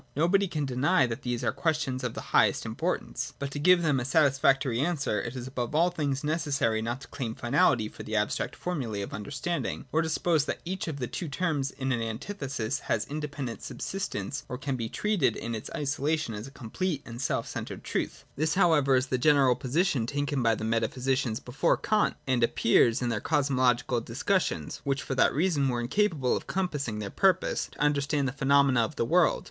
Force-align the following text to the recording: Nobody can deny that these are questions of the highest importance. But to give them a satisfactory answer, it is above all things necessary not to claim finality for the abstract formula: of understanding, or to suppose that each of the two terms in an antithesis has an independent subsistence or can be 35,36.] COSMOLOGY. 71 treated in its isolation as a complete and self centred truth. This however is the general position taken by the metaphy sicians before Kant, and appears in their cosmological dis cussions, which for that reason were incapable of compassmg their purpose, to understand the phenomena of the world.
Nobody 0.15 0.47
can 0.47 0.65
deny 0.65 1.05
that 1.05 1.21
these 1.21 1.43
are 1.43 1.51
questions 1.51 2.03
of 2.03 2.15
the 2.15 2.21
highest 2.33 2.65
importance. 2.65 3.33
But 3.37 3.51
to 3.51 3.59
give 3.59 3.83
them 3.83 3.99
a 3.99 4.03
satisfactory 4.03 4.79
answer, 4.79 5.21
it 5.21 5.35
is 5.35 5.45
above 5.45 5.75
all 5.75 5.91
things 5.91 6.23
necessary 6.23 6.81
not 6.81 7.01
to 7.01 7.07
claim 7.07 7.35
finality 7.35 7.87
for 7.87 8.01
the 8.01 8.15
abstract 8.15 8.55
formula: 8.55 9.01
of 9.03 9.13
understanding, 9.13 9.85
or 9.91 10.01
to 10.01 10.09
suppose 10.09 10.45
that 10.45 10.59
each 10.65 10.87
of 10.87 10.97
the 10.97 11.05
two 11.05 11.27
terms 11.29 11.69
in 11.69 11.91
an 11.91 12.01
antithesis 12.01 12.79
has 12.79 13.05
an 13.05 13.11
independent 13.11 13.61
subsistence 13.61 14.43
or 14.49 14.57
can 14.57 14.75
be 14.75 14.85
35,36.] 14.89 14.93
COSMOLOGY. 14.95 15.01
71 15.19 15.19
treated 15.19 15.35
in 15.35 15.53
its 15.55 15.69
isolation 15.75 16.33
as 16.33 16.47
a 16.47 16.57
complete 16.57 17.03
and 17.05 17.21
self 17.21 17.47
centred 17.47 17.83
truth. 17.83 18.25
This 18.35 18.55
however 18.55 18.95
is 18.95 19.05
the 19.05 19.19
general 19.19 19.55
position 19.55 20.07
taken 20.07 20.41
by 20.41 20.55
the 20.55 20.65
metaphy 20.65 20.97
sicians 21.01 21.39
before 21.45 21.77
Kant, 21.77 22.15
and 22.25 22.43
appears 22.43 23.03
in 23.03 23.09
their 23.09 23.19
cosmological 23.21 24.01
dis 24.01 24.23
cussions, 24.23 24.77
which 24.83 25.03
for 25.03 25.13
that 25.13 25.31
reason 25.31 25.69
were 25.69 25.79
incapable 25.79 26.35
of 26.35 26.47
compassmg 26.47 26.99
their 26.99 27.11
purpose, 27.11 27.69
to 27.73 27.79
understand 27.79 28.27
the 28.27 28.31
phenomena 28.33 28.79
of 28.81 28.95
the 28.95 29.05
world. 29.05 29.39